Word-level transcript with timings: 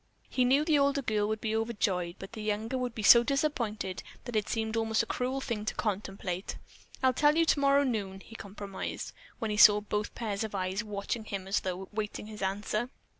He 0.31 0.45
knew 0.45 0.61
that 0.61 0.65
the 0.65 0.79
older 0.79 1.03
girl 1.03 1.27
would 1.27 1.41
be 1.41 1.55
overjoyed, 1.55 2.15
but 2.17 2.31
the 2.33 2.41
younger 2.41 2.75
would 2.75 2.95
be 2.95 3.03
so 3.03 3.21
disappointed 3.23 4.01
that 4.25 4.35
it 4.35 4.49
seemed 4.49 4.75
almost 4.75 5.03
a 5.03 5.05
cruel 5.05 5.39
thing 5.41 5.63
to 5.65 5.75
contemplate. 5.75 6.57
"I'll 7.03 7.13
tell 7.13 7.37
you 7.37 7.45
tomorrow 7.45 7.83
noon," 7.83 8.21
he 8.21 8.33
compromised, 8.35 9.13
when 9.37 9.51
he 9.51 9.57
saw 9.57 9.79
both 9.79 10.15
pairs 10.15 10.43
of 10.43 10.55
eyes 10.55 10.83
watching 10.83 11.25
him 11.25 11.47
as 11.47 11.59
though 11.59 11.81
awaiting 11.93 12.25
his 12.25 12.41
answer. 12.41 12.89